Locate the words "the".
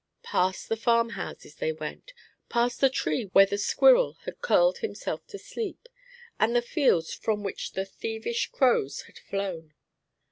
0.67-0.75, 2.81-2.89, 3.45-3.59, 6.55-6.63, 7.73-7.85